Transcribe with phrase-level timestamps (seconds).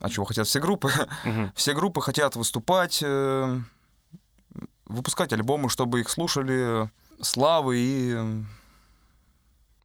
[0.00, 0.90] А чего хотят все группы?
[1.56, 3.60] Все группы хотят выступать, э,
[4.86, 6.88] выпускать альбомы, чтобы их слушали,
[7.20, 8.14] славы и...
[8.16, 8.42] э,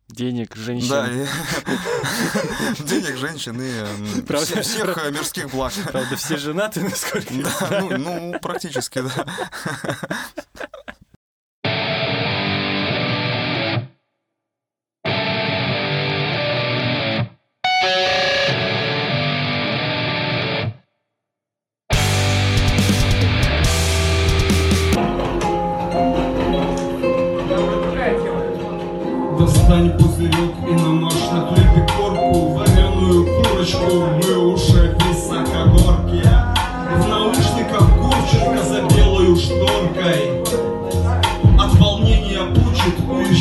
[0.10, 0.90] Денег, женщин.
[0.90, 1.26] Да, и
[2.84, 5.74] денег, женщин и э, Правда- все- всех э, мирских благ.
[5.92, 9.26] Правда, все женаты, насколько я Да, ну, ну, практически, да.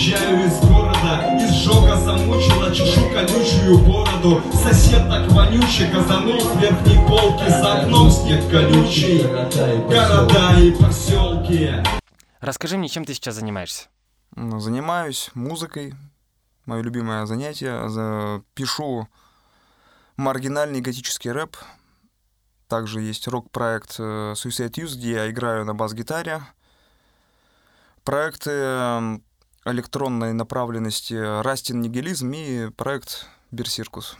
[0.03, 7.49] Уезжаю из города Изжога замучила чешу колючую бороду Сосед так вонючий газанул с верхней полки
[7.49, 11.71] За окном снег колючий Города и поселки
[12.41, 13.89] Расскажи мне, чем ты сейчас занимаешься?
[14.35, 15.95] Ну, Занимаюсь музыкой,
[16.67, 17.89] мое любимое занятие.
[17.89, 19.07] За- Пишу
[20.17, 21.57] маргинальный готический рэп.
[22.67, 26.43] Также есть рок-проект э, Suicide Youth, где я играю на бас-гитаре.
[28.03, 29.19] Проекты э,
[29.65, 34.17] электронной направленности Растин Нигилизм и проект Берсиркус.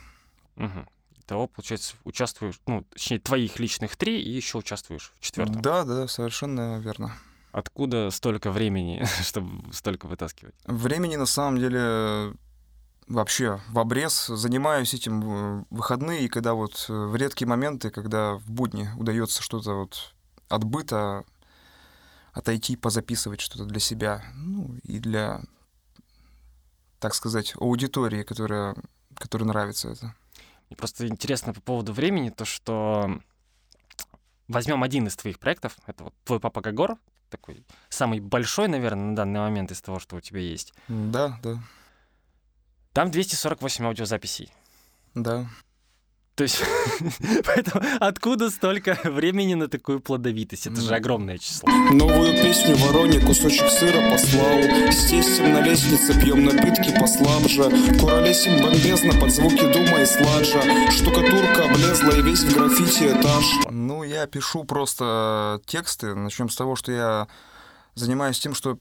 [0.55, 0.87] Мгм.
[1.25, 5.61] Того, получается, участвуешь, ну, точнее, твоих личных три, и еще участвуешь в четвертом.
[5.61, 7.13] Да, да, совершенно верно.
[7.51, 10.55] Откуда столько времени, чтобы столько вытаскивать?
[10.65, 12.33] Времени на самом деле
[13.07, 14.27] вообще в обрез.
[14.27, 19.41] Занимаюсь этим в выходные, и когда вот э, в редкие моменты, когда в будни удается
[19.41, 20.13] что-то вот
[20.49, 21.23] от быта
[22.33, 25.41] отойти, позаписывать что-то для себя, ну и для,
[26.99, 28.75] так сказать, аудитории, которая,
[29.15, 30.15] которой нравится это.
[30.69, 33.21] Мне просто интересно по поводу времени, то что
[34.47, 36.97] возьмем один из твоих проектов, это вот твой папа Гагор,
[37.29, 40.73] такой самый большой, наверное, на данный момент из того, что у тебя есть.
[40.87, 41.59] Да, да,
[42.93, 44.51] Там 248 аудиозаписей.
[45.13, 45.47] да.
[46.35, 46.63] То есть,
[47.45, 50.65] поэтому откуда столько времени на такую плодовитость?
[50.65, 51.69] Это же огромное число.
[51.91, 54.57] Новую песню Вороне кусочек сыра послал
[54.91, 61.65] С тестем на лестнице пьем напитки послабже Куролесим бомбезно под звуки дума и сладжа Штукатурка
[61.69, 66.15] облезла и весь в граффити этаж Ну, я пишу просто тексты.
[66.15, 67.27] Начнем с того, что я
[67.93, 68.79] занимаюсь тем, что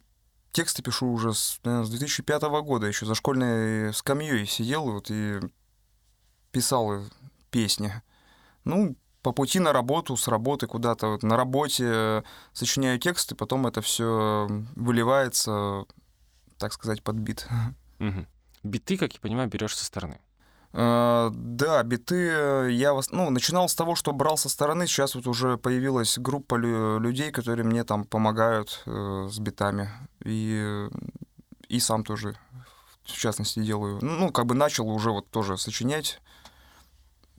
[0.53, 2.87] тексты пишу уже с, наверно, с 2005 года.
[2.87, 5.39] Еще за школьной скамьей сидел вот и
[6.51, 7.03] писал
[7.53, 7.93] песни.
[8.65, 11.07] Ну, по пути на работу, с работы куда-то.
[11.13, 15.85] Вот на работе сочиняю тексты, потом это все выливается,
[16.59, 17.47] так сказать, под бит.
[18.01, 18.27] Мгм.
[18.65, 20.19] Биты, как я понимаю, берешь со стороны.
[20.73, 24.87] Э, Да, биты э, я вос- ну, начинал с того, что брал со стороны.
[24.87, 29.89] Сейчас вот уже появилась группа лю- людей, которые мне там помогают э, с битами.
[30.25, 30.89] И,
[31.69, 32.35] и сам тоже,
[33.05, 33.99] в частности, делаю.
[34.03, 36.21] Ну, как бы начал уже вот тоже сочинять,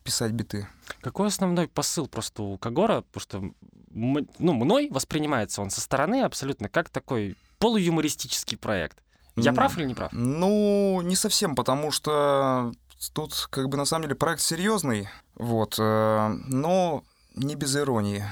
[0.03, 0.67] писать биты.
[1.01, 3.01] Какой основной посыл просто у Кагора?
[3.11, 3.53] Потому что
[3.91, 8.97] ну, мной воспринимается он со стороны абсолютно как такой полуюмористический проект.
[9.35, 10.11] Я М, прав или не прав?
[10.13, 12.71] Ну, не совсем, потому что
[13.13, 17.03] тут как бы на самом деле проект серьезный, вот, э, но
[17.35, 18.23] не без иронии.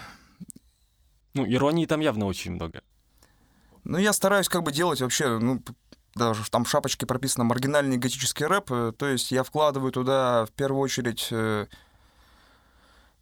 [1.34, 2.82] Ну, иронии там явно очень много.
[3.84, 5.62] Ну, я стараюсь как бы делать вообще, ну,
[6.16, 10.51] даже там в шапочке прописано маргинальный готический рэп, э, то есть я вкладываю туда в
[10.51, 11.67] первую очередь э,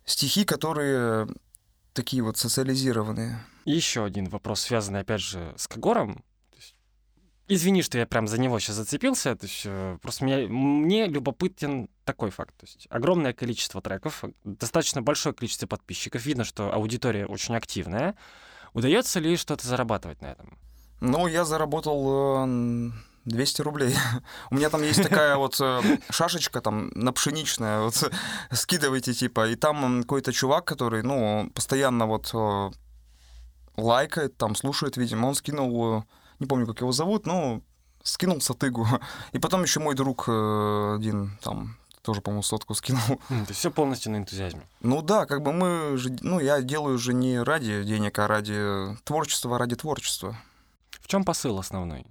[0.06, 1.28] стихи, которые
[1.94, 3.40] такие вот социализированные.
[3.66, 6.24] Еще один вопрос, связанный, опять же, с Кагором.
[7.48, 9.36] Извини, что я прям за него сейчас зацепился.
[9.36, 12.56] То есть, э, просто мне, мне любопытен такой факт.
[12.58, 16.26] То есть огромное количество треков, достаточно большое количество подписчиков.
[16.26, 18.16] Видно, что аудитория очень активная.
[18.74, 20.60] Удается ли что-то зарабатывать на этом?
[21.02, 22.92] Ну, я заработал э,
[23.26, 23.96] 200 рублей.
[24.52, 28.12] У меня там есть такая вот э, шашечка там на пшеничная, вот
[28.52, 32.72] скидывайте типа, и там какой-то чувак, который, ну, постоянно вот э,
[33.78, 36.04] лайкает, там слушает, видимо, он скинул, э,
[36.40, 37.62] не помню, как его зовут, но
[38.04, 38.88] скинул сатыгу.
[39.32, 43.02] И потом еще мой друг э, один там тоже, по-моему, сотку скинул.
[43.30, 44.62] М, То есть все полностью на энтузиазме.
[44.82, 48.98] Ну да, как бы мы же, ну, я делаю же не ради денег, а ради
[49.04, 50.38] творчества, ради творчества.
[51.00, 52.06] В чем посыл основной?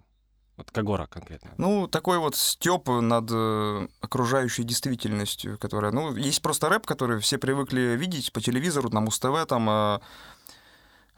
[0.59, 1.53] Вот Кагора конкретно.
[1.57, 5.93] Ну, такой вот стёб над э, окружающей действительностью, которая...
[5.93, 9.71] Ну, есть просто рэп, который все привыкли видеть по телевизору, на Муз-ТВ, там...
[9.71, 10.01] э, э,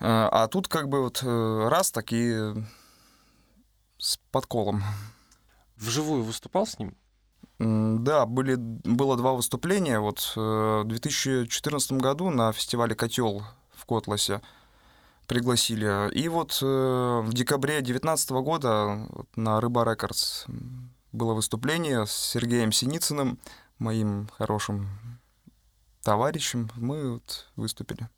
[0.01, 2.69] а тут как бы вот э, раз такие
[3.97, 4.83] с подколом.
[5.77, 6.95] Вживую выступал с ним?
[7.59, 10.01] Да, были, было два выступления.
[10.01, 10.41] Вот э,
[10.83, 13.43] в 2014 году на фестивале «Котел»
[13.75, 14.43] в Котласе
[15.31, 16.13] пригласили.
[16.13, 19.07] И вот э, в декабре 2019 года
[19.37, 20.47] на «Рыба Рекордс»
[21.13, 23.39] было выступление с Сергеем Синицыным,
[23.79, 24.89] моим хорошим
[26.03, 26.69] товарищем.
[26.75, 28.09] Мы вот выступили.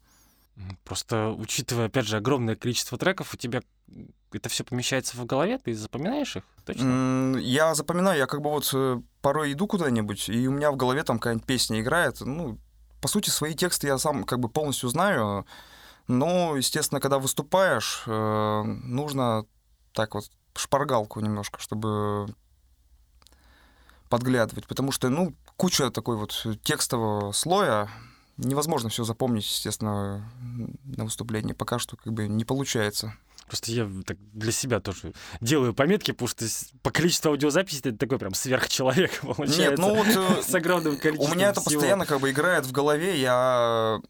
[0.85, 3.61] Просто учитывая, опять же, огромное количество треков, у тебя
[4.33, 6.45] это все помещается в голове, ты запоминаешь их?
[6.65, 7.37] Точно?
[7.43, 11.03] Я запоминаю, я как бы вот э, порой иду куда-нибудь, и у меня в голове
[11.03, 12.23] там какая-нибудь песня играет.
[12.23, 12.59] Ну,
[13.03, 15.45] по сути, свои тексты я сам как бы полностью знаю.
[16.09, 19.47] Но, естественно, когда выступаешь, э, нужно
[19.93, 22.27] так вот шпаргалку немножко, чтобы
[24.09, 27.89] подглядывать, потому что, ну, куча такой вот текстового слоя,
[28.37, 30.31] невозможно все запомнить, естественно,
[30.85, 31.53] на выступлении.
[31.53, 33.15] Пока что как бы не получается.
[33.47, 36.47] Просто я так для себя тоже делаю пометки, потому что
[36.83, 39.61] по количеству аудиозаписей ты такой прям сверхчеловек получается.
[39.61, 41.75] Нет, ну вот э, с огромным У количеством меня это всего.
[41.75, 43.21] постоянно как бы играет в голове.
[43.21, 44.01] Я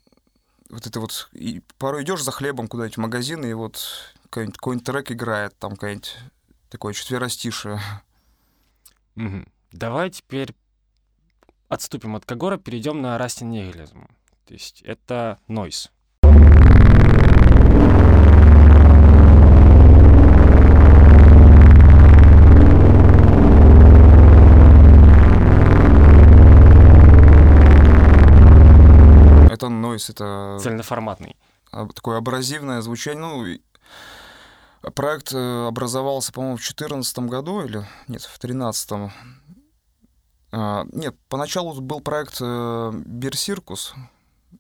[0.72, 4.86] вот это вот и порой идешь за хлебом куда-нибудь в магазин, и вот какой-нибудь, какой-нибудь
[4.86, 6.16] трек играет, там какой-нибудь
[6.70, 7.78] такое четверостишее.
[9.14, 9.46] Мгм.
[9.70, 10.54] Давай теперь
[11.68, 14.08] отступим от Кагора, перейдем на Растин Нигилизм.
[14.46, 15.90] То есть это нойс.
[30.10, 31.36] Это нойс, это Цельноформатный.
[31.70, 33.20] а, такое абразивное звучание.
[34.82, 39.10] Ну, проект э, образовался, по-моему, в 2014 году или нет, в 2013.
[40.92, 43.94] Нет, поначалу был проект э, Берсиркус.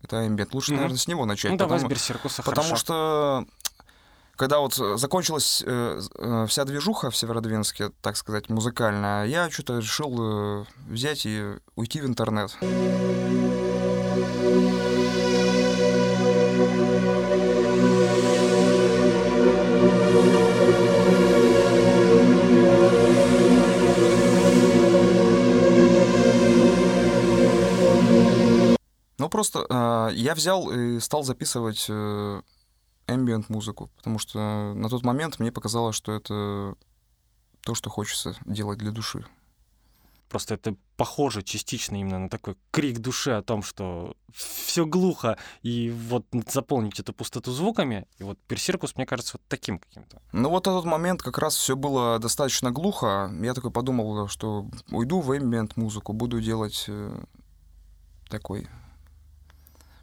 [0.02, 0.48] Это Ambient.
[0.52, 0.76] Лучше, Мгм.
[0.80, 1.50] наверное, с него начать.
[1.50, 2.76] Ну давай с потому- Берсеркуса, Потому хорошо.
[2.80, 3.46] что
[4.36, 9.78] когда вот э, закончилась э, э, вся движуха в Северодвинске, так сказать, музыкальная, я что-то
[9.78, 12.56] решил э, взять и уйти в интернет.
[29.32, 32.42] Просто э, я взял и стал записывать э,
[33.08, 36.74] ambient музыку, потому что на тот момент мне показалось, что это
[37.64, 39.24] то, что хочется делать для души.
[40.28, 45.90] Просто это похоже частично именно на такой крик души о том, что все глухо, и
[45.90, 48.06] вот заполнить эту пустоту звуками.
[48.18, 50.20] И вот Берсеркус, мне кажется, вот таким каким-то.
[50.32, 53.30] Ну вот на тот момент как раз все было достаточно глухо.
[53.42, 57.24] Я такой подумал, что уйду в ambient музыку, буду делать э,
[58.28, 58.68] такой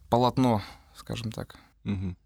[0.10, 0.62] полотно,
[0.96, 1.56] скажем так.
[1.84, 2.18] Мгм.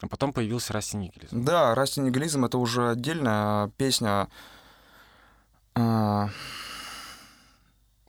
[0.00, 1.44] А потом появился Расти Нигилизм.
[1.44, 4.28] Да, Расти Нигилизм— это уже отдельная песня.
[5.74, 6.28] а,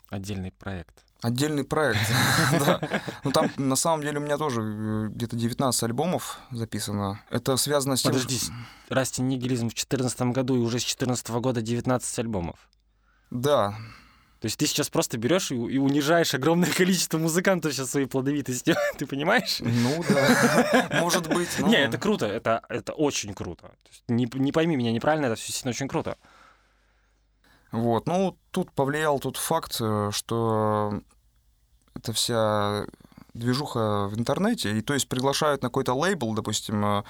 [0.10, 1.04] Отдельный проект.
[1.22, 2.00] Отдельный проект.
[2.52, 2.80] да.
[3.24, 7.22] Ну там на самом деле у меня тоже э, где-то 19 альбомов записано.
[7.30, 8.52] Это связано с тем, Подожди, что-
[8.90, 12.58] Расти Нигилизм в 2014 году и уже с 2014 года 19 альбомов.
[13.32, 13.76] Да,
[14.44, 18.75] То есть ты сейчас просто берешь и, и унижаешь огромное количество музыкантов сейчас своей плодовитостью,
[18.98, 19.60] ты понимаешь?
[19.62, 21.48] ну да, может быть.
[21.60, 23.72] ну, Не, это круто, это, это очень круто.
[24.10, 26.18] Не, не пойми меня неправильно, это все действительно очень круто.
[27.72, 31.00] Вот, ну тут повлиял тот факт, э, что
[31.96, 32.86] это вся
[33.34, 37.03] движуха в интернете, и то есть приглашают на какой-то лейбл, допустим, э,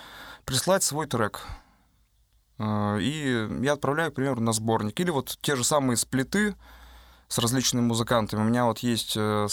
[0.46, 1.42] прислать свой трек.
[2.60, 5.00] Э, И я отправляю, к примеру, на сборник.
[5.00, 6.54] Или вот те же самые сплиты
[7.34, 8.42] с различными музыкантами.
[8.42, 9.48] У меня вот есть э,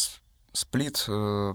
[0.53, 1.55] сплит э,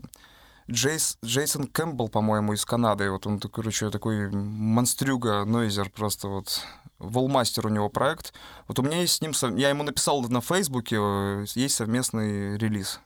[0.72, 3.12] Джейс, Джейсон Кэмпбелл, по-моему, из Канады.
[3.12, 6.62] Вот он, такой, короче, такой монстрюга, нойзер просто вот.
[6.98, 8.34] Волмастер у него проект.
[8.68, 9.34] Вот у меня есть с ним...
[9.56, 13.02] Я ему написал на Фейсбуке, э, есть совместный релиз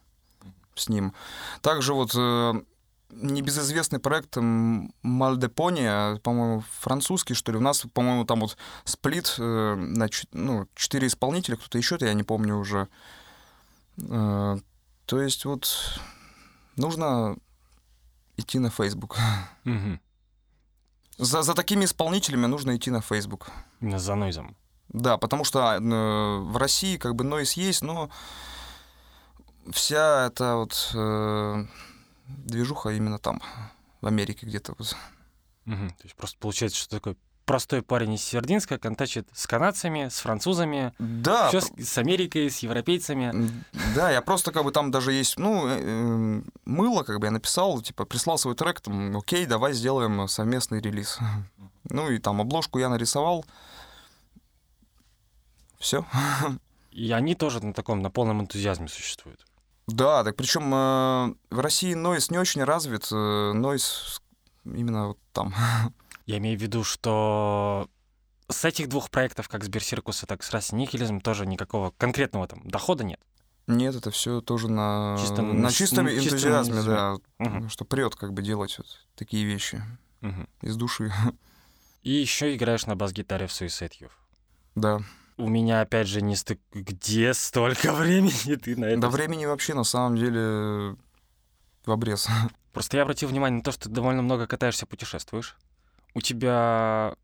[0.76, 1.14] с ним.
[1.62, 2.54] Также вот э,
[3.12, 7.58] небезызвестный проект Мальдепония, по-моему, французский, что ли.
[7.58, 12.24] У нас, по-моему, там вот сплит э, на ну, четыре исполнителя, кто-то еще, я не
[12.24, 12.88] помню уже.
[13.98, 14.58] Э,
[15.06, 16.00] То есть вот
[16.76, 17.38] нужно
[18.38, 19.18] идти на Facebook.
[21.18, 23.50] За, за такими исполнителями нужно идти на Facebook.
[23.82, 24.56] За нойзом.
[24.88, 28.10] Да, потому что э, в России как бы нойс есть, но
[29.72, 31.66] вся эта вот э,
[32.38, 33.42] движуха именно там,
[34.02, 34.76] в Америке где-то.
[34.78, 34.96] Вот.
[35.66, 35.90] Мгм.
[35.90, 37.18] То есть просто получается, что такой
[37.50, 42.60] простой парень из Севердинска контачит с канадцами, с французами, Да, всё с, с Америкой, с
[42.60, 43.34] европейцами.
[43.96, 47.32] да, я просто как бы там даже есть, ну, э, э, мыло, как бы я
[47.32, 51.18] написал, типа, прислал свой трек, там, окей, давай сделаем совместный релиз.
[51.86, 53.44] Ну и там обложку я нарисовал.
[55.80, 56.06] Все.
[56.92, 59.44] И они тоже на таком, на полном энтузиазме существуют.
[59.92, 64.22] Да, так причем э, в России нойс не очень развит, э, нойс
[64.66, 65.54] именно вот там.
[66.26, 67.90] Я имею в виду, что
[68.50, 72.48] с этих двух проектов, как с Берсиркуса, так и с Расси Никелизм, тоже никакого конкретного
[72.48, 73.20] там дохода нет.
[73.68, 77.70] Нет, это все тоже на, Чисто на, чистом на чистом энтузиазме, да, Мгм.
[77.70, 79.82] что прет как бы делать вот такие вещи
[80.22, 80.48] Мгм.
[80.62, 81.12] из души.
[82.04, 84.12] И еще играешь на бас-гитаре в Suicide Youth.
[84.76, 85.02] да.
[85.40, 86.60] У меня опять же не стык...
[86.74, 89.02] Где столько времени ты на это?
[89.02, 90.98] До времени вообще на самом деле
[91.86, 92.28] в обрез.
[92.74, 95.56] Просто я обратил внимание на то, что ты довольно много катаешься, путешествуешь.
[96.14, 97.16] У тебя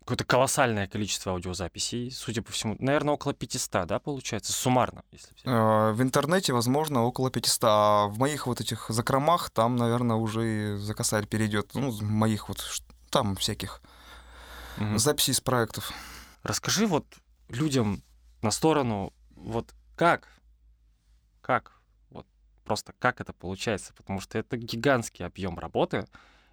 [0.00, 2.74] какое-то колоссальное количество аудиозаписей, судя по всему.
[2.78, 5.44] Наверное, около 500, да, получается, суммарно, если взять.
[5.46, 10.74] Э, В интернете, возможно, около 500, а в моих вот этих закромах там, наверное, уже
[10.74, 11.72] и за косарь перейдет.
[11.74, 12.64] Ну, моих вот
[13.10, 13.82] там всяких
[14.78, 14.98] Мгм.
[14.98, 15.92] записей из проектов.
[16.42, 17.06] Расскажи вот
[17.48, 18.02] людям
[18.42, 20.28] на сторону, вот как,
[21.42, 21.80] как,
[22.10, 22.26] вот
[22.64, 26.06] просто как это получается, потому что это гигантский объем работы,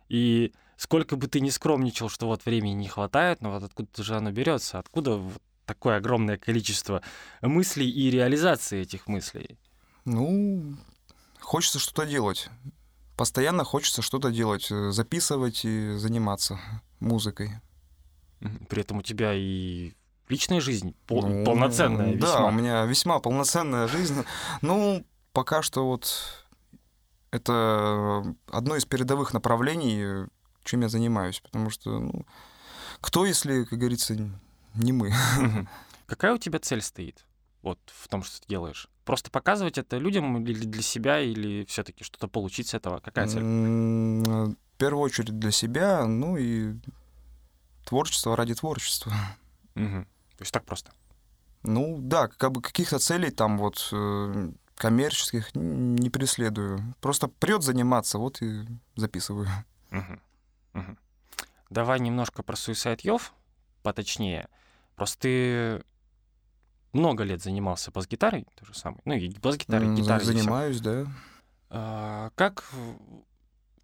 [0.10, 4.16] и сколько бы ты ни скромничал, что вот времени не хватает, но вот откуда же
[4.16, 7.02] оно берется, откуда вот такое огромное количество
[7.42, 9.58] мыслей и реализации этих мыслей?
[10.06, 10.76] Ну,
[11.40, 12.50] хочется что-то делать.
[13.18, 16.60] Постоянно хочется что-то делать, э, записывать и заниматься
[17.00, 17.60] музыкой.
[18.70, 19.94] При этом у тебя и
[20.30, 22.48] личная жизнь пол- Ну, полноценная Да, весьма.
[22.48, 24.24] у меня весьма полноценная жизнь.
[24.62, 26.46] Ну, пока что вот
[27.32, 30.28] это одно из передовых направлений,
[30.64, 31.40] чем я занимаюсь.
[31.42, 32.26] Потому что, ну,
[33.02, 34.16] кто, если, как говорится,
[34.76, 35.14] не мы?
[36.06, 37.26] Какая у тебя цель стоит?
[37.64, 38.88] Вот в том, что ты делаешь.
[39.04, 43.00] Просто показывать это людям или для себя, или все-таки что-то получить с этого?
[43.00, 43.42] Какая цель?
[43.44, 46.76] В первую очередь для себя, ну и
[47.88, 49.14] творчество ради творчества.
[49.76, 50.06] Мгм.
[50.38, 50.92] То есть так просто.
[51.64, 56.96] Ну да, как бы каких-то целей там вот э, коммерческих не преследую.
[57.02, 58.66] Просто прет заниматься, вот и
[58.96, 59.48] записываю.
[59.90, 60.22] Мгм.
[60.74, 60.98] Мгм.
[61.70, 63.32] Давай немножко про Suicide Youth,
[63.84, 64.48] поточнее.
[64.96, 65.84] Просто ты
[66.94, 69.02] много лет занимался бас-гитарой, то же самое.
[69.06, 70.26] Ну, и бас-гитарой, гитарой.
[70.26, 71.08] Занимаюсь, да.
[71.70, 72.64] А, как,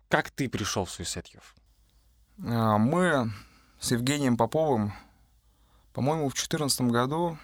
[0.09, 2.47] как ты пришел в Suicide Youth?
[2.47, 3.31] А, Мы
[3.83, 4.93] с Евгением Поповым,
[5.91, 7.37] по-моему, в 2014 году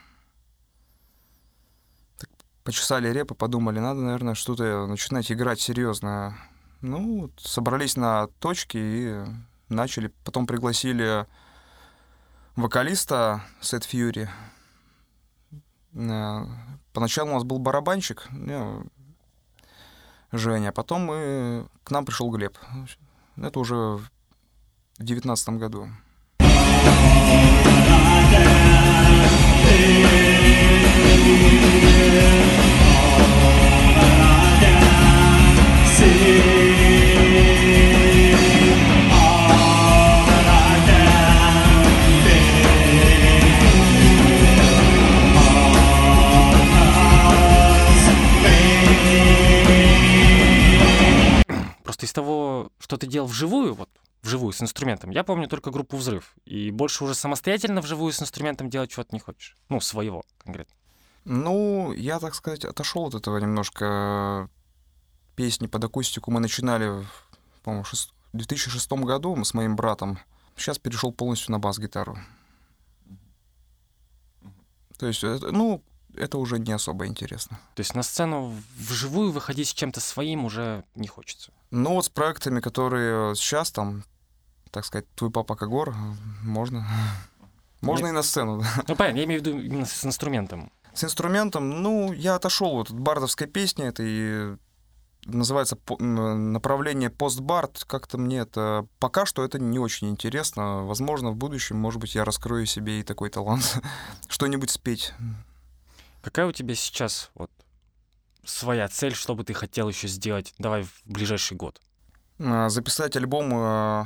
[2.17, 2.29] так
[2.63, 6.38] почесали репы, подумали, надо, наверное, что-то начинать играть серьезно.
[6.79, 9.25] Ну, собрались на точке и
[9.67, 10.13] начали.
[10.24, 11.27] Потом пригласили
[12.55, 14.29] вокалиста Сет Фьюри.
[15.93, 16.46] Э,
[16.93, 18.86] Поначалу у нас был барабанщик, ну,
[20.31, 22.58] Женя, потом мы, к нам пришел Глеб.
[23.36, 24.10] Это уже в
[25.00, 25.89] девятнадцатом году.
[52.89, 53.88] Что ты делал вживую, вот
[54.22, 56.36] вживую с инструментом, я помню только группу «Взрыв».
[56.46, 59.58] И больше уже самостоятельно вживую с инструментом делать чего-то не хочешь.
[59.70, 60.76] Ну, своего конкретно.
[61.26, 64.50] Ну, я, так сказать, отошел от этого немножко.
[65.36, 67.06] Песни под акустику мы начинали,
[67.64, 70.20] по-моему, в 2006 году мы с моим братом.
[70.56, 72.18] Сейчас перешел полностью на бас-гитару.
[74.98, 75.82] То есть, ну,
[76.14, 77.60] это уже не особо интересно.
[77.76, 81.54] То есть на сцену вживую выходить с чем-то своим уже не хочется.
[81.72, 84.04] Ну, вот с проектами, которые сейчас там,
[84.72, 85.94] так сказать, твой папа Кагор,
[86.44, 86.86] можно.
[87.82, 88.62] Можно и на сцену.
[88.90, 90.70] Ну, понятно, я имею в виду именно с инструментом.
[90.94, 94.58] С инструментом, ну, я отошел вот от бардовской песни, это и
[95.26, 97.86] называется по- м, направление постбард.
[97.88, 100.84] Как-то мне это пока что это не очень интересно.
[100.84, 103.80] Возможно, в будущем, может быть, я раскрою себе и такой талант,
[104.28, 105.14] что-нибудь спеть.
[106.22, 107.50] Какая у тебя сейчас вот
[108.43, 111.81] своя цель, что бы ты хотел еще сделать, давай в ближайший год?
[112.39, 114.05] А, Записать альбом э,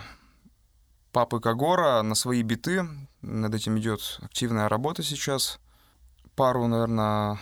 [1.11, 2.87] папы Кагора на свои биты.
[3.21, 5.59] Над этим идет активная работа сейчас.
[6.35, 7.39] Пару, наверное,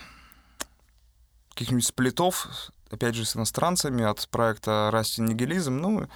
[1.50, 5.76] каких-нибудь сплитов, опять же, с иностранцами от проекта Расти Нигилизм.
[5.76, 6.08] Ну,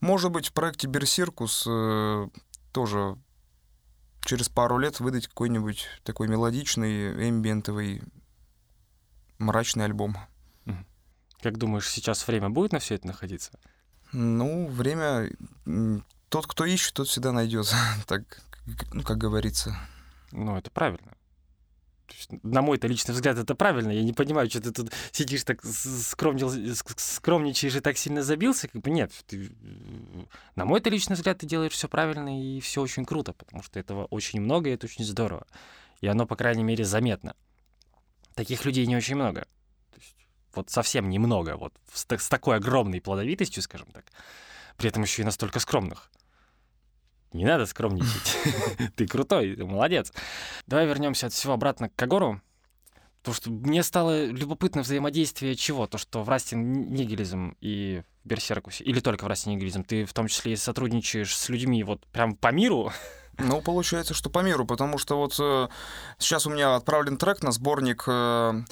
[0.00, 2.28] может быть, в проекте Берсиркус э,
[2.72, 3.16] тоже
[4.24, 8.02] через пару лет выдать какой-нибудь такой мелодичный, эмбиентовый,
[9.42, 10.16] мрачный альбом.
[11.42, 13.58] Как думаешь, сейчас время будет на все это находиться?
[14.12, 15.30] Ну, время...
[16.28, 17.66] Тот, кто ищет, тот всегда найдет.
[18.06, 18.42] Так,
[18.92, 19.76] ну, как говорится.
[20.30, 21.12] Ну, это правильно.
[22.08, 23.90] Есть, на мой-то личный взгляд, это правильно.
[23.90, 26.50] Я не понимаю, что ты тут сидишь так скромнил,
[26.96, 28.68] скромничаешь и так сильно забился.
[28.68, 29.12] Как бы нет.
[29.26, 29.50] Ты,
[30.54, 34.04] на мой-то личный взгляд, ты делаешь все правильно и все очень круто, потому что этого
[34.06, 35.46] очень много, и это очень здорово.
[36.00, 37.34] И оно, по крайней мере, заметно.
[38.34, 39.42] Таких людей не очень много.
[39.90, 40.16] То есть,
[40.54, 41.56] вот совсем немного.
[41.56, 44.06] Вот с, с такой огромной плодовитостью, скажем так.
[44.76, 46.10] При этом еще и настолько скромных.
[47.32, 48.36] Не надо скромничать.
[48.96, 50.12] Ты крутой, ты молодец.
[50.66, 52.42] Давай вернемся от всего обратно к Кагору.
[53.22, 55.86] Потому что мне стало любопытно взаимодействие чего?
[55.86, 60.26] То, что в Расте Нигилизм и Берсеркусе, или только в Расте Нигилизм, ты в том
[60.26, 62.92] числе и сотрудничаешь с людьми вот прям по миру?
[63.38, 65.68] Ну, получается, что по миру, потому что вот э,
[66.18, 68.62] сейчас у меня отправлен трек на сборник, э,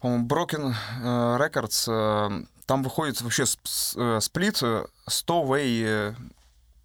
[0.00, 1.90] по-моему, Broken э, Records.
[1.90, 6.14] Э, там выходит вообще э, сплит 100 way э,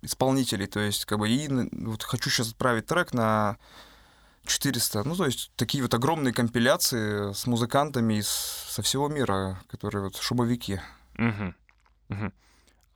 [0.01, 0.67] исполнителей.
[0.67, 3.57] То есть, как бы, и вот хочу сейчас отправить трек на
[4.45, 5.03] 400.
[5.03, 10.15] Ну, то есть, такие вот огромные компиляции с музыкантами из, со всего мира, которые вот
[10.17, 10.79] шумовики.
[11.17, 11.53] Угу.
[12.09, 12.31] Угу.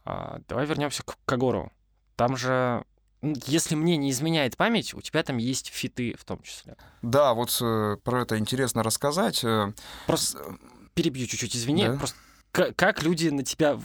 [0.06, 1.72] А, давай вернемся к Кагору.
[2.16, 2.84] Там же
[3.22, 6.78] если мне не изменяет память, у тебя там есть фиты в том числе.
[7.02, 9.44] Да, вот э, про это интересно рассказать.
[9.44, 9.74] Э,
[10.08, 10.40] просто
[10.94, 11.88] перебью чуть-чуть, извини.
[11.88, 11.98] Да?
[11.98, 12.18] Просто
[12.52, 13.80] как люди на тебя...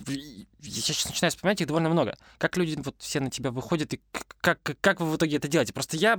[0.61, 2.17] Я сейчас начинаю вспоминать их довольно много.
[2.39, 4.01] Как люди вот все на тебя выходят, и
[4.41, 5.75] как, как вы в итоге это делаете?
[5.75, 6.19] Просто я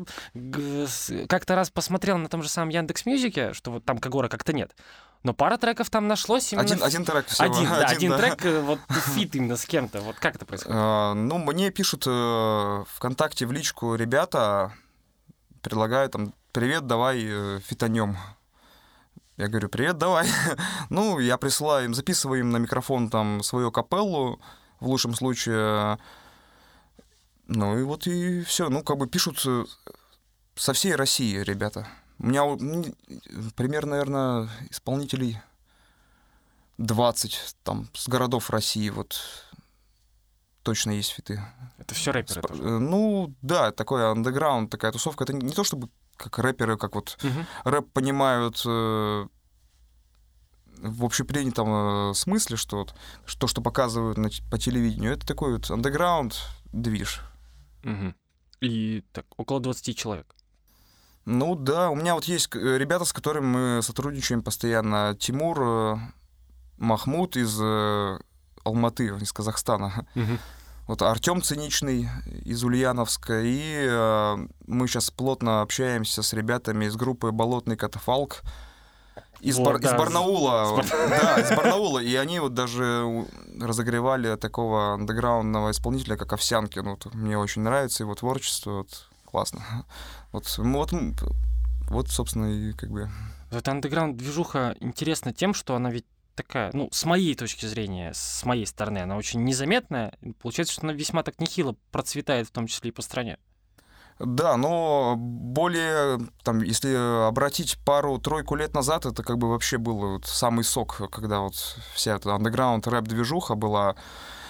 [1.27, 4.75] как-то раз посмотрел на том же самом Яндекс Мьюзике, что вот там Кагора как-то нет.
[5.25, 6.63] Но пара треков там нашлось именно...
[6.63, 7.51] Один, один трек всего.
[7.51, 8.17] Один, да, один, один да.
[8.19, 8.79] трек, э, вот
[9.15, 10.01] feat именно с кем-то.
[10.01, 10.77] Вот как это происходит?
[10.79, 14.71] А, ну, мне пишут э, ВКонтакте в личку ребята,
[15.63, 18.17] предлагают там, привет, давай э, фитанем.
[19.37, 20.27] Я говорю, привет, давай.
[20.91, 24.39] ну, я присылаю им, записываю им на микрофон там свою акапеллу,
[24.79, 25.97] в лучшем случае.
[27.47, 28.69] Ну и вот и все.
[28.69, 29.43] Ну, как бы пишут
[30.53, 31.87] со всей России ребята.
[32.19, 32.43] У меня
[33.55, 35.39] примерно, наверное, исполнителей
[36.77, 39.21] 20 там с городов России вот
[40.63, 41.41] точно есть фиты.
[41.77, 42.41] Это все рэперы?
[42.41, 42.47] Сп...
[42.47, 42.63] Тоже?
[42.63, 45.23] Ну, да, такой андеграунд, такая тусовка.
[45.23, 47.45] Это не то чтобы как рэперы, как вот угу.
[47.69, 49.27] рэп понимают э,
[50.77, 52.95] в общепринятом э, смысле, что вот,
[53.37, 56.35] то, что показывают на, по телевидению, это такой вот андеграунд
[56.71, 57.21] движ.
[57.83, 58.13] Угу.
[58.61, 60.35] И так, около 20 человек.
[61.25, 65.15] Ну да, у меня вот есть э, ребята, с которыми мы сотрудничаем постоянно.
[65.19, 65.97] Тимур э,
[66.77, 68.19] Махмуд из э,
[68.63, 70.05] Алматы, из Казахстана.
[70.15, 70.37] Угу.
[70.87, 72.09] Вот Артем Циничный
[72.43, 73.41] из Ульяновска.
[73.41, 78.43] И э, мы сейчас плотно общаемся с ребятами из группы «Болотный катафалк».
[79.41, 80.81] Из, вот, бар, да, из Барнаула.
[80.81, 80.89] С...
[80.89, 81.99] Да, из Барнаула.
[81.99, 83.25] И они вот даже
[83.59, 86.79] разогревали такого андеграундного исполнителя, как Овсянки.
[86.79, 88.71] Ну, вот, мне очень нравится его творчество.
[88.71, 89.85] Вот, классно.
[90.31, 90.93] Вот, вот,
[91.89, 93.09] вот, собственно, и как бы...
[93.51, 98.65] Эта андеграунд-движуха интересна тем, что она ведь такая, ну, с моей точки зрения, с моей
[98.65, 100.13] стороны, она очень незаметная.
[100.41, 103.37] Получается, что она весьма так нехило процветает, в том числе и по стране.
[104.19, 110.25] Да, но более, там, если обратить пару-тройку лет назад, это как бы вообще был вот
[110.25, 111.55] самый сок, когда вот
[111.93, 113.97] вся эта андеграунд рэп-движуха была.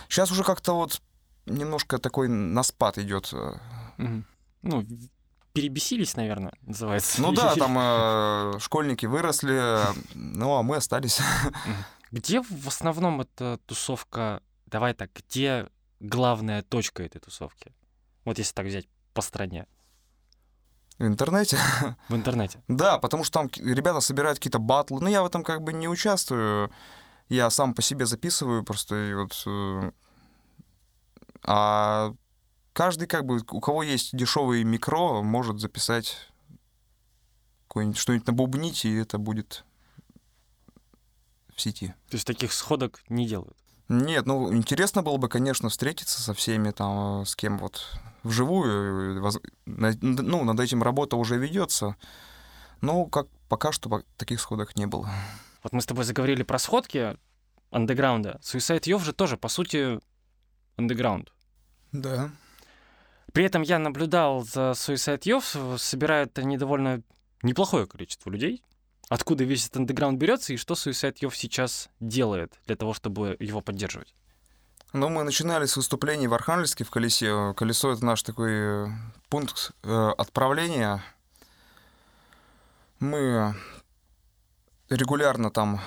[0.10, 1.02] Сейчас уже как-то вот
[1.48, 3.34] немножко такой на спад идет.
[3.98, 4.24] Угу.
[4.65, 4.86] Ну,
[5.54, 7.21] перебесились, наверное, называется.
[7.21, 7.78] Ну да, там
[8.56, 9.80] э, школьники выросли,
[10.13, 11.19] ну а мы остались.
[12.12, 17.73] Где в основном эта тусовка, давай так, где главная точка этой тусовки?
[18.25, 19.67] Вот если так взять по стране.
[20.97, 21.58] В интернете?
[22.10, 22.62] В интернете.
[22.67, 25.01] Да, потому что там ребята собирают какие-то батлы.
[25.01, 26.71] Но я в этом как бы не участвую.
[27.28, 29.43] Я сам по себе записываю просто и вот...
[29.45, 29.91] Э,
[31.43, 32.13] а
[32.75, 36.17] каждый, как бы, у кого есть дешевый микро, может записать
[37.69, 39.63] что-нибудь набубнить, и это будет
[41.55, 41.95] в сети.
[42.09, 43.57] То есть таких сходок не делают?
[43.88, 47.81] Нет, ну интересно было бы, конечно, встретиться со всеми там, с кем вот
[48.23, 49.21] вживую.
[49.65, 51.95] Ну, над этим работа уже ведется.
[52.81, 55.09] Но как пока что таких сходок не было.
[55.63, 57.17] Вот мы с тобой заговорили про сходки
[57.71, 58.39] андеграунда.
[58.41, 59.99] Suicide Youth же тоже, по сути,
[60.77, 61.31] андеграунд.
[61.91, 62.31] Да.
[63.36, 67.02] При этом я наблюдал за Suicide Youth, собирают они довольно
[67.41, 68.63] неплохое количество людей.
[69.10, 73.60] Откуда весь этот андеграунд берется и что Suicide Youth сейчас делает для того, чтобы его
[73.60, 74.15] поддерживать?
[74.93, 77.54] Ну, мы начинали с выступлений в Архангельске в колесе.
[77.58, 78.88] Колесо— это наш такой э,
[79.28, 81.04] пункт э, отправления.
[83.02, 83.54] Мы
[84.89, 85.82] регулярно там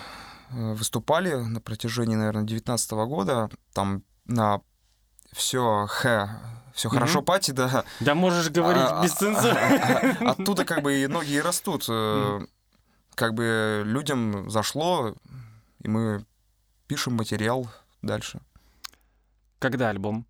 [0.50, 3.48] э, выступали на протяжении, наверное, 2019 года.
[3.72, 4.60] Там на
[5.32, 7.84] все Х все хорошо, пати, да.
[7.98, 9.58] Да можешь говорить а, без цензуры.
[9.58, 11.86] А, а, оттуда как бы и ноги и растут.
[13.16, 15.16] как бы людям зашло,
[15.80, 16.24] и мы
[16.86, 17.68] пишем материал
[18.00, 18.40] дальше.
[19.58, 20.24] Когда альбом?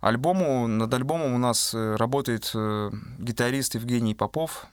[0.00, 4.66] Альбому, над альбомом у нас э, работает э, гитарист Евгений Попов.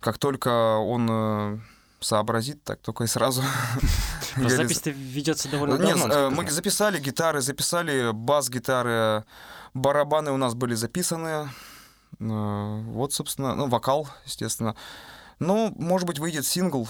[0.00, 1.58] Как только он э,
[2.00, 3.42] сообразит, так только и сразу.
[4.36, 6.14] Но запись-то ведется довольно Нет, давно.
[6.14, 9.24] э, мы записали гитары, записали бас-гитары,
[9.74, 11.48] барабаны у нас были записаны.
[12.18, 14.74] Э, Вот, собственно, ну, вокал, естественно.
[15.38, 16.88] Ну, может быть, выйдет сингл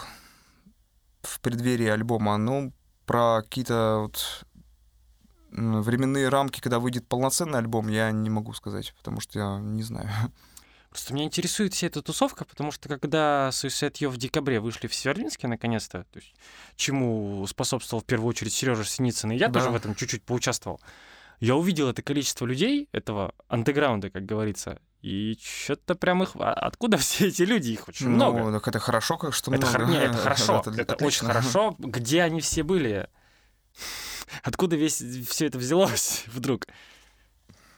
[1.23, 2.37] в преддверии альбома.
[2.37, 2.73] Ну,
[3.07, 4.45] про какие-то вот
[5.51, 10.09] временные рамки, когда выйдет полноценный альбом, я не могу сказать, потому что я не знаю.
[10.97, 14.95] Просто меня интересует вся эта тусовка, потому что когда Suicide Yo в декабре вышли в
[14.95, 16.33] Северодвинске наконец-то, то есть,
[16.77, 19.61] чему способствовал в первую очередь Сережа Синицын, и я Да.
[19.61, 20.81] тоже в этом чуть-чуть поучаствовал,
[21.39, 26.31] я увидел это количество людей, этого андеграунда, как говорится, и что-то прям их...
[26.37, 27.73] а Откуда все эти люди?
[27.73, 28.39] Их очень много.
[28.39, 29.85] Ну, это хорошо, как что Это, много.
[29.85, 31.77] хор- не, это хорошо, Это это, очень хорошо.
[31.79, 33.11] Где они все были?
[34.43, 36.67] Откуда весь все это взялось вдруг?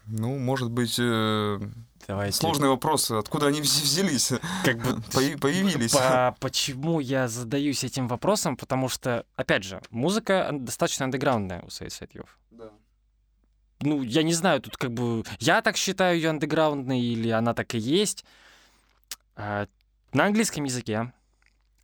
[0.06, 1.60] Ну, может быть, э,
[2.08, 2.36] Давайте.
[2.38, 4.32] сложный вопрос, откуда они вз- взялись,
[4.64, 5.92] Как бы появи- появились.
[5.92, 8.56] По- почему я задаюсь этим вопросом?
[8.56, 12.70] Потому что, опять же, музыка достаточно андеграундная у Suicide Youth.
[13.80, 15.22] Ну, я не знаю, тут как бы...
[15.38, 18.24] Я так считаю ее андеграундной, или она так и есть.
[19.36, 19.68] А,
[20.12, 21.12] на английском языке.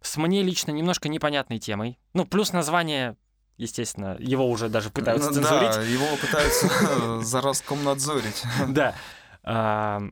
[0.00, 1.98] С мне лично немножко непонятной темой.
[2.12, 3.16] Ну, плюс название,
[3.58, 5.70] естественно, его уже даже пытаются Ну цензурить.
[5.70, 8.42] Да, его пытаются за Роскомнадзорить.
[8.68, 8.94] Да.
[9.44, 10.02] А,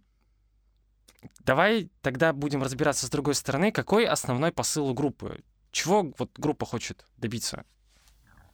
[1.44, 3.72] Давай тогда будем разбираться с другой стороны.
[3.72, 5.42] Какой основной посыл у группы?
[5.70, 7.64] Чего вот группа хочет добиться?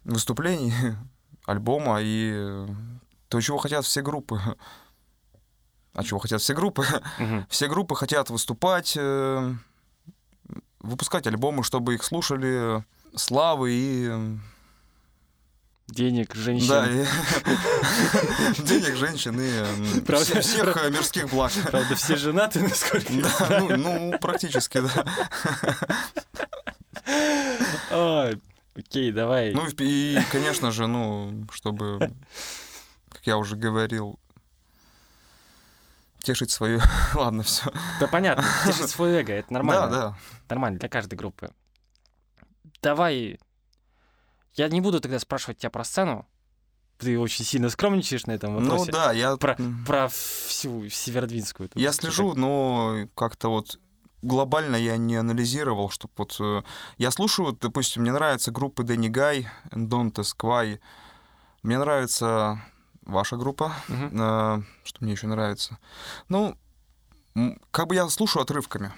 [0.04, 0.72] Выступлений,
[1.46, 2.66] альбома и э,
[3.28, 4.40] то, чего хотят все группы.
[5.94, 6.84] А чего хотят все группы?
[7.18, 7.46] Мгм.
[7.50, 9.54] Все группы хотят выступать, э,
[10.78, 14.38] выпускать альбомы, чтобы их слушали, славы и...
[15.88, 16.68] Денег, женщин.
[16.68, 16.86] Да,
[18.62, 20.24] денег, женщин и Правда?
[20.24, 21.50] все- всех э, мирских благ.
[21.70, 25.06] Правда, все женаты, насколько я Да, ну, ну, практически, да.
[28.76, 29.52] Окей, давай.
[29.54, 32.12] Ну и, конечно же, ну, чтобы,
[33.08, 34.20] как я уже говорил,
[36.20, 36.80] тешить свою...
[37.14, 37.72] Ладно, все.
[37.98, 39.88] Да понятно, тешить свой эго, это нормально.
[39.88, 40.18] Да, да.
[40.50, 41.50] Нормально для каждой группы.
[42.82, 43.40] Давай.
[44.54, 46.26] Я не буду тогда спрашивать тебя про сцену.
[46.98, 48.90] Ты очень сильно скромничаешь на этом Ну вопросе.
[48.92, 49.36] да, я...
[49.36, 49.56] Про,
[49.86, 51.70] про всю Северодвинскую.
[51.76, 53.78] Я слежу, но как-то вот
[54.22, 56.36] глобально я не анализировал, чтобы вот...
[56.40, 56.62] э,
[56.96, 60.80] Я слушаю, допустим, мне нравятся группы Дэнни Гай, Эндонте, Сквай.
[61.62, 62.60] Мне нравится
[63.02, 63.72] ваша группа.
[63.88, 65.78] Э, Что мне еще нравится?
[66.28, 66.56] Ну,
[67.70, 68.92] как бы я слушаю отрывками.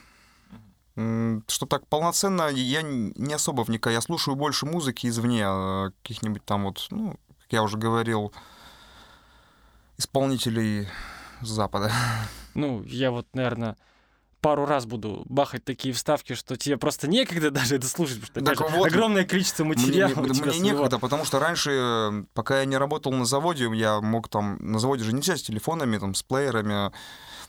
[0.94, 3.94] Что так полноценно я не особо вникаю.
[3.94, 8.32] Я слушаю больше музыки извне, э, каких-нибудь там вот, ну, как я уже говорил,
[9.98, 10.88] исполнителей
[11.42, 11.92] с Запада.
[12.54, 13.76] Ну, я вот, наверное,
[14.40, 18.64] пару раз буду бахать такие вставки, что тебе просто некогда даже это слушать, потому что
[18.64, 20.60] Так вот, огромное количество Мне, материала мне- мне своего.
[20.64, 24.56] некогда, потому что раньше, э, пока я не работал на заводе, я мог там...
[24.58, 26.92] На заводе же нельзя с телефонами, там, с плеерами.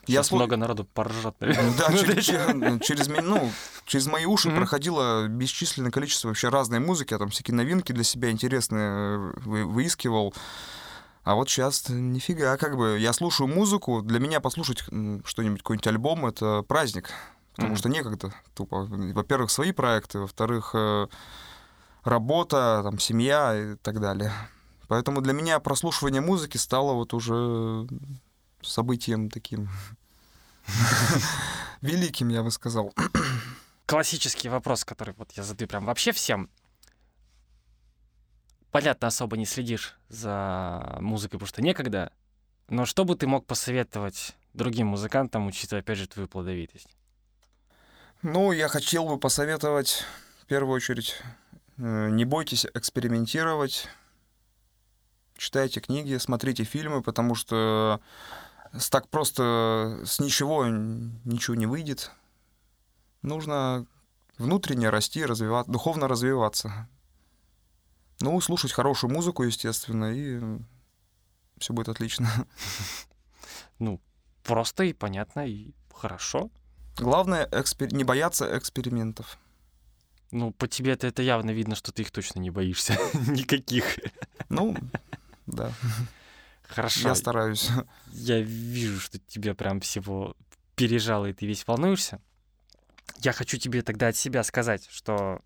[0.07, 0.87] Я слу- много народу
[1.39, 1.77] наверное.
[1.77, 3.51] Да, Ну, через, че- через ме- ну,
[3.85, 8.31] через мои уши проходило бесчисленное количество вообще разной музыки, я там всякие новинки для себя
[8.31, 10.33] интересные э, вы- выискивал.
[11.23, 16.25] А вот сейчас нифига, как бы я слушаю музыку, для меня послушать что-нибудь, какой-нибудь альбом,
[16.25, 17.11] это праздник,
[17.55, 18.85] потому что некогда, тупо.
[18.89, 21.07] Во-первых, свои проекты, во-вторых, э,
[22.03, 24.31] работа, там, семья и так далее.
[24.87, 27.87] Поэтому для меня прослушивание музыки стало вот уже
[28.63, 29.69] событием таким
[31.81, 32.93] великим, я бы сказал.
[33.85, 36.49] Классический вопрос, который вот я задаю прям вообще всем.
[38.71, 42.13] Понятно, особо не следишь за музыкой, потому что некогда.
[42.69, 46.87] Но что бы ты мог посоветовать другим музыкантам, учитывая, опять же, твою плодовитость?
[48.21, 50.05] Ну, я хотел бы посоветовать,
[50.41, 51.17] в первую очередь,
[51.77, 53.89] э, не бойтесь экспериментировать,
[55.35, 57.99] читайте книги, смотрите фильмы, потому что
[58.89, 62.11] так просто с ничего ничего не выйдет.
[63.21, 63.85] Нужно
[64.37, 66.87] внутренне расти, развиваться, духовно развиваться.
[68.21, 70.39] Ну, слушать хорошую музыку, естественно, и
[71.57, 72.29] все будет отлично.
[73.79, 73.99] Ну,
[74.43, 76.51] просто и понятно, и хорошо.
[76.97, 79.39] Главное экспер- не бояться экспериментов.
[80.29, 82.95] Ну, по тебе это, это явно видно, что ты их точно не боишься.
[83.27, 83.97] Никаких.
[84.49, 84.77] Ну,
[85.47, 85.73] да,
[86.73, 87.09] Хорошо.
[87.09, 87.69] я стараюсь.
[88.13, 90.35] Я вижу, что тебе прям всего
[90.75, 92.21] пережало, и ты весь волнуешься.
[93.19, 95.41] я хочу тебе тогда от себя сказать, что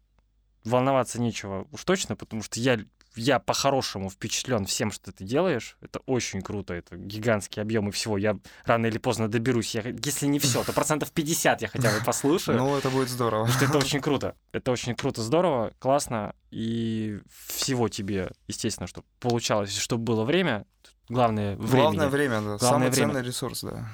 [0.64, 2.80] волноваться нечего уж точно, потому что я,
[3.16, 5.78] я по-хорошему впечатлен всем, что ты делаешь.
[5.82, 8.18] Это очень круто, это гигантские объемы всего.
[8.18, 9.76] Я рано или поздно доберусь.
[9.76, 12.58] Я, если не все, то процентов 50 я хотя бы послушаю.
[12.58, 13.48] Ну, это будет здорово.
[13.48, 14.36] Что это очень круто.
[14.52, 16.36] Это очень круто, здорово, классно.
[16.52, 20.66] И всего тебе, естественно, чтобы получалось, чтобы было время.
[21.10, 21.72] Главное время.
[21.82, 22.42] Главное время, да.
[22.42, 23.14] Главное Самый время.
[23.14, 23.88] ценный ресурс, да.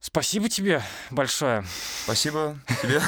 [0.00, 1.64] Спасибо тебе большое.
[2.04, 3.00] Спасибо тебе.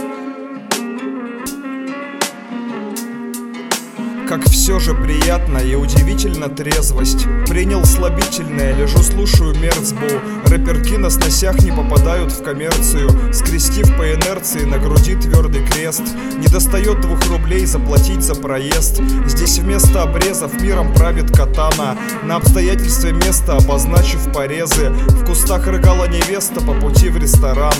[4.30, 7.26] Как все же приятно и удивительно трезвость.
[7.48, 10.06] Принял слабительное, лежу слушаю мерцбу
[10.50, 13.08] Рэперки на сносях не попадают в коммерцию.
[13.32, 16.02] Скрестив по инерции на груди твердый крест.
[16.38, 19.00] Не достает двух рублей заплатить за проезд.
[19.26, 21.96] Здесь вместо обрезов миром правит катана.
[22.24, 24.90] На обстоятельстве места обозначив порезы.
[24.90, 27.74] В кустах рыгала невеста по пути в ресторан.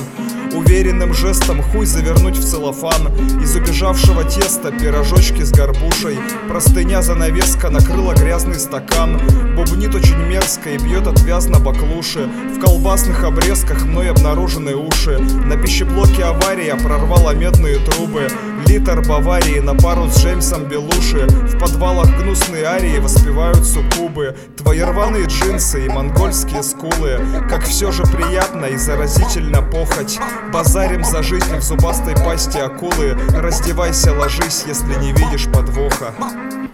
[0.52, 3.08] Уверенным жестом хуй завернуть в целлофан.
[3.42, 9.20] Из убежавшего теста пирожочки с горбушей Простыня занавеска накрыла грязный стакан.
[9.56, 12.28] Бубнит очень мерзко и бьет отвязно баклуши.
[12.56, 15.18] В колбасных обрезках мной обнаружены уши.
[15.18, 18.28] На пищеблоке авария прорвала медные трубы.
[18.66, 21.26] Литр Баварии на пару с Джеймсом Белуши.
[21.26, 24.36] В подвалах гнусные арии воспевают суккубы.
[24.56, 27.20] Твои рваные джинсы и монгольские скулы.
[27.48, 30.18] Как все же приятно и заразительно похоть.
[30.52, 33.16] Базарим за жизнь в зубастой пасти акулы.
[33.34, 36.69] Раздевайся, ложись, если не видишь подвоха now.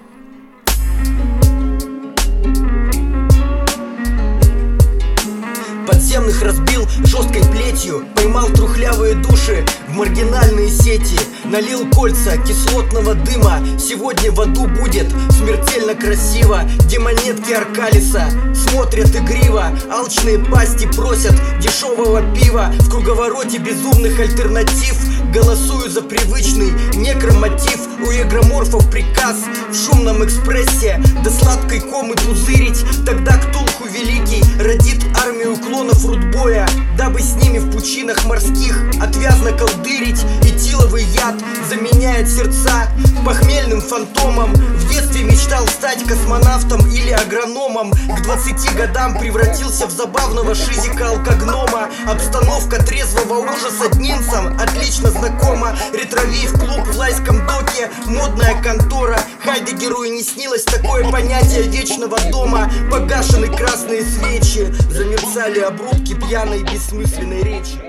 [6.07, 8.05] Подземных разбил жесткой плетью.
[8.14, 11.19] Поймал трухлявые души в маргинальные сети.
[11.47, 13.59] Налил кольца кислотного дыма.
[13.77, 16.62] Сегодня в аду будет смертельно красиво.
[16.88, 19.77] Демонетки Аркалиса смотрят игриво.
[19.90, 22.73] Алчные пасти просят дешевого пива.
[22.79, 24.95] В круговороте безумных альтернатив.
[25.35, 27.81] Голосую за привычный некромотив.
[28.07, 29.38] У эгроморфов приказ
[29.73, 32.85] в шумном экспрессе До сладкой комы пузырить.
[33.05, 40.22] Тогда Ктулху Великий родит армию клонов рудбоя Дабы с ними в пучинах морских Отвязно колдырить
[40.42, 41.35] и тиловый яд
[41.68, 42.88] Заменяет сердца
[43.25, 44.53] похмельным фантомом.
[44.55, 47.90] В детстве мечтал стать космонавтом или агрономом.
[47.90, 51.88] К 20 годам превратился в забавного шизика-алкогнома.
[52.07, 55.77] Обстановка трезвого ужаса днинцам отлично знакома.
[55.92, 59.18] Ретровей в клуб в лайском доке Модная контора.
[59.44, 62.70] Хайдегеру и не снилось такое понятие вечного дома.
[62.90, 67.86] Погашены красные свечи Замерцали обрубки пьяной бессмысленной речи